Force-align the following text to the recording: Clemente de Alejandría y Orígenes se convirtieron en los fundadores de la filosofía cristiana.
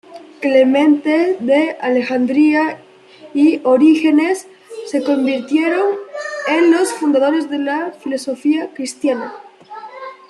Clemente 0.39 1.37
de 1.41 1.77
Alejandría 1.79 2.79
y 3.35 3.61
Orígenes 3.63 4.47
se 4.87 5.03
convirtieron 5.03 5.89
en 6.47 6.71
los 6.71 6.91
fundadores 6.91 7.51
de 7.51 7.59
la 7.59 7.91
filosofía 7.91 8.73
cristiana. 8.73 9.31